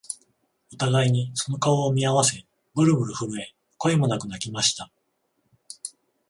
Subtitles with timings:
[0.73, 4.89] お互いにその顔を見合わせ、ぶるぶる震え、声もなく泣きました